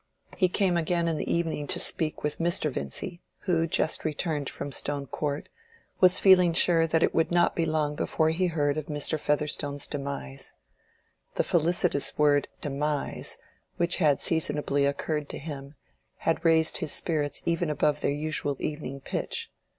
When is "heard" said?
8.47-8.77